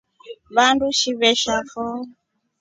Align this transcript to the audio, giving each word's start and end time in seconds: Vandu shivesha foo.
Vandu 0.55 0.87
shivesha 0.99 1.55
foo. 1.71 1.99